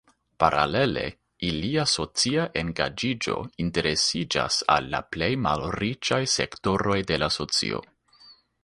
[0.43, 1.03] Paralele
[1.49, 7.87] ilia socia engaĝiĝo interesiĝas al la plej malriĉaj sektoroj de la socio.